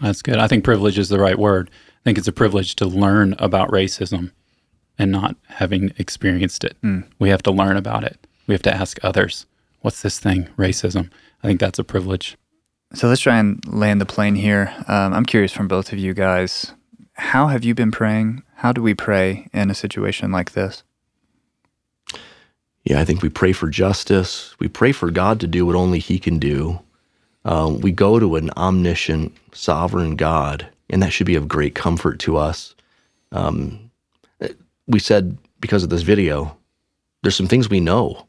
[0.00, 0.38] That's good.
[0.38, 1.68] I think privilege is the right word.
[1.70, 4.32] I think it's a privilege to learn about racism
[4.98, 6.74] and not having experienced it.
[6.82, 7.04] Mm.
[7.18, 8.16] We have to learn about it.
[8.46, 9.44] We have to ask others
[9.88, 11.10] what's this thing, racism?
[11.42, 12.36] I think that's a privilege.
[12.92, 14.70] So let's try and land the plane here.
[14.86, 16.74] Um, I'm curious from both of you guys,
[17.14, 18.42] how have you been praying?
[18.56, 20.82] How do we pray in a situation like this?
[22.84, 24.54] Yeah, I think we pray for justice.
[24.60, 26.80] We pray for God to do what only He can do.
[27.46, 32.18] Um, we go to an omniscient, sovereign God, and that should be of great comfort
[32.20, 32.74] to us.
[33.32, 33.90] Um,
[34.86, 36.58] we said because of this video,
[37.22, 38.27] there's some things we know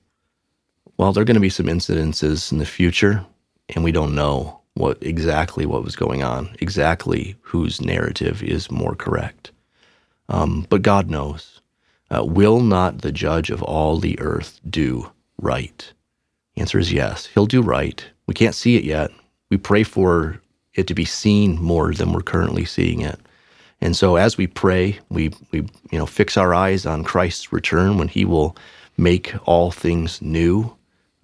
[1.00, 3.26] well, there are going to be some incidences in the future,
[3.70, 8.96] and we don't know what exactly what was going on, exactly whose narrative is more
[8.96, 9.52] correct.
[10.28, 11.62] Um, but God knows.
[12.12, 15.10] Uh, will not the judge of all the earth do
[15.42, 15.94] right?
[16.56, 17.28] The answer is yes.
[17.28, 18.06] He'll do right.
[18.28, 19.10] We can't see it yet.
[19.50, 20.42] We pray for
[20.74, 23.22] it to be seen more than we're currently seeing it.
[23.80, 25.60] And so as we pray, we, we
[25.92, 28.58] you know fix our eyes on Christ's return when he will
[28.98, 30.76] make all things new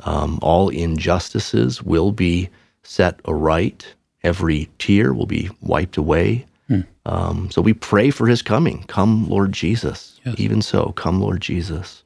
[0.03, 2.49] um, all injustices will be
[2.83, 3.93] set aright.
[4.23, 6.45] Every tear will be wiped away.
[6.67, 6.81] Hmm.
[7.05, 8.83] Um, so we pray for his coming.
[8.83, 10.19] Come, Lord Jesus.
[10.25, 10.35] Yes.
[10.37, 12.03] Even so, come, Lord Jesus.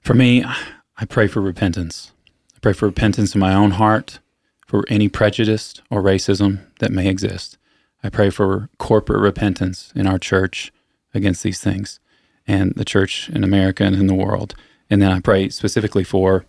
[0.00, 2.12] For me, I pray for repentance.
[2.54, 4.18] I pray for repentance in my own heart
[4.66, 7.56] for any prejudice or racism that may exist.
[8.02, 10.72] I pray for corporate repentance in our church
[11.14, 12.00] against these things
[12.46, 14.54] and the church in America and in the world.
[14.90, 16.44] And then I pray specifically for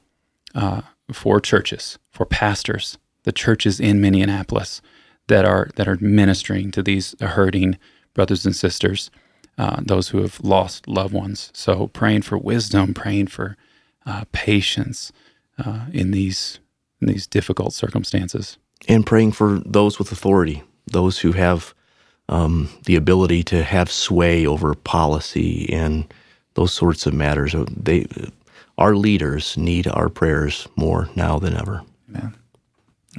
[0.55, 0.81] uh,
[1.11, 4.81] for churches, for pastors, the churches in Minneapolis
[5.27, 7.77] that are that are ministering to these hurting
[8.13, 9.11] brothers and sisters,
[9.57, 11.51] uh, those who have lost loved ones.
[11.53, 13.55] So praying for wisdom, praying for
[14.05, 15.11] uh, patience
[15.57, 16.59] uh, in these
[17.01, 21.73] in these difficult circumstances, and praying for those with authority, those who have
[22.27, 26.11] um, the ability to have sway over policy and
[26.55, 27.55] those sorts of matters.
[27.71, 28.07] They
[28.79, 31.83] our leaders need our prayers more now than ever.
[32.09, 32.33] Amen.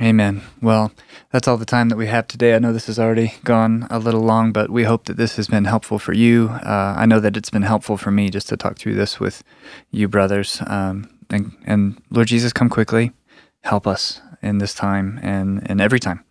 [0.01, 0.43] Amen.
[0.63, 0.93] Well,
[1.31, 2.55] that's all the time that we have today.
[2.55, 5.47] I know this has already gone a little long, but we hope that this has
[5.47, 6.49] been helpful for you.
[6.49, 9.45] Uh, I know that it's been helpful for me just to talk through this with
[9.91, 10.63] you, brothers.
[10.67, 13.13] Um, and, and Lord Jesus, come quickly.
[13.63, 16.25] Help us in this time and, and every time.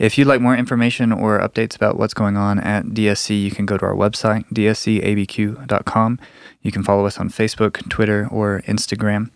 [0.00, 3.66] If you'd like more information or updates about what's going on at DSC, you can
[3.66, 6.18] go to our website, dscabq.com.
[6.62, 9.30] You can follow us on Facebook, Twitter, or Instagram.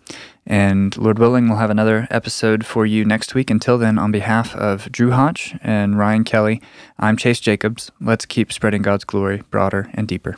[0.47, 3.51] And Lord willing, we'll have another episode for you next week.
[3.51, 6.63] Until then, on behalf of Drew Hodge and Ryan Kelly,
[6.97, 7.91] I'm Chase Jacobs.
[8.01, 10.35] Let's keep spreading God's glory broader and deeper.